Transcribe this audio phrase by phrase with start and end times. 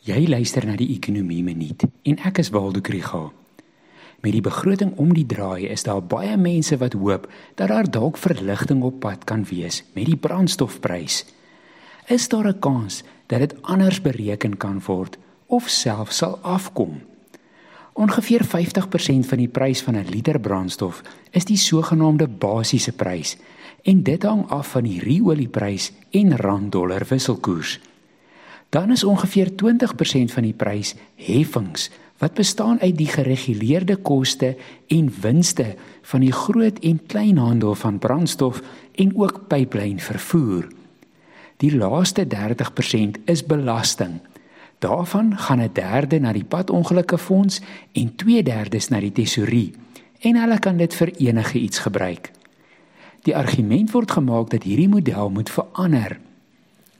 [0.00, 3.26] Jy luister na die Ekonomie Minuut en ek is Waldo Krügel.
[4.24, 7.26] Met die begroting om die draai is daar baie mense wat hoop
[7.58, 11.26] dat daar dalk verligting op pad kan wees met die brandstofprys.
[12.08, 17.02] Is daar 'n kans dat dit anders bereken kan word of selfs sal afkom?
[17.92, 23.36] Ongeveer 50% van die prys van 'n liter brandstof is die sogenaamde basiese prys
[23.82, 27.89] en dit hang af van die ruoliepryse en rand-dollar wisselkoers.
[28.70, 34.56] Dan is ongeveer 20% van die prys heffings wat bestaan uit die gereguleerde koste
[34.86, 38.60] en winste van die groot en kleinhandel van brandstof
[38.94, 40.68] en ook pyplyn vervoer.
[41.56, 44.20] Die laaste 30% is belasting.
[44.78, 47.60] Daarvan gaan 'n derde na die padongelukke fonds
[47.92, 49.72] en 2/3 na die tesorie
[50.20, 52.30] en hulle kan dit vir enige iets gebruik.
[53.22, 56.20] Die argument word gemaak dat hierdie model moet verander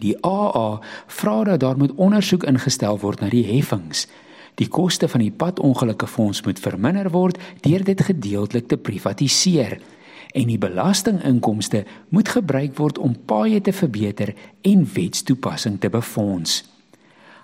[0.00, 4.06] Die AA vra dat daar moet ondersoek ingestel word na die heffings.
[4.60, 9.78] Die koste van die padongelukke fonds moet verminder word deur dit gedeeltelik te privatiseer
[10.32, 14.32] en die belastinginkomste moet gebruik word om paaie te verbeter
[14.64, 16.62] en wetstoepassing te befonds.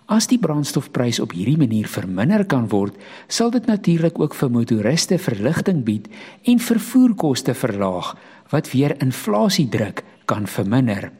[0.08, 2.94] As die brandstofprys op hierdie manier verminder kan word,
[3.28, 6.08] sal dit natuurlik ook vir motoriste verligting bied
[6.48, 8.14] en vervoerkoste verlaag
[8.48, 11.10] wat weer inflasiedruk kan verminder.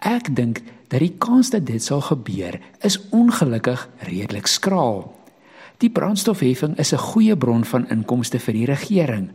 [0.00, 5.10] Ek dink dat die kans dat dit sal gebeur is ongelukkig redelik skraal.
[5.80, 9.30] Die brandstofheffing is 'n goeie bron van inkomste vir die regering.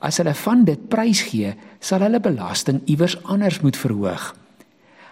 [0.00, 4.34] As hulle van dit prys gee, sal hulle belasting iewers anders moet verhoog.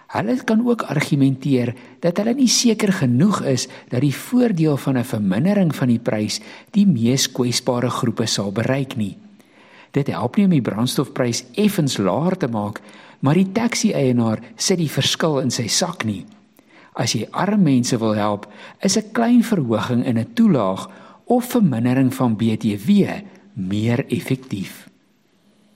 [0.07, 5.03] Hulle kan ook argumenteer dat hulle nie seker genoeg is dat die voordeel van 'n
[5.03, 6.39] vermindering van die prys
[6.71, 9.17] die mees kwesbare groepe sal bereik nie.
[9.95, 12.81] Dit help nie om die brandstofprys effens laer te maak
[13.25, 16.23] maar die taxi-eienaar sit die verskil in sy sak nie.
[16.95, 18.45] As jy arme mense wil help,
[18.81, 20.89] is 'n klein verhoging in 'n toelaag
[21.25, 23.23] of vermindering van BTW
[23.53, 24.87] meer effektief.